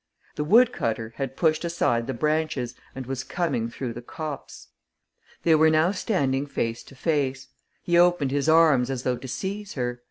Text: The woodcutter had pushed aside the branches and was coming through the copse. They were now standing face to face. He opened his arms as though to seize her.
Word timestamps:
The 0.33 0.43
woodcutter 0.43 1.13
had 1.17 1.37
pushed 1.37 1.63
aside 1.63 2.07
the 2.07 2.15
branches 2.15 2.73
and 2.95 3.05
was 3.05 3.23
coming 3.23 3.69
through 3.69 3.93
the 3.93 4.01
copse. 4.01 4.69
They 5.43 5.53
were 5.53 5.69
now 5.69 5.91
standing 5.91 6.47
face 6.47 6.81
to 6.85 6.95
face. 6.95 7.49
He 7.83 7.99
opened 7.99 8.31
his 8.31 8.49
arms 8.49 8.89
as 8.89 9.03
though 9.03 9.17
to 9.17 9.27
seize 9.27 9.73
her. 9.75 9.99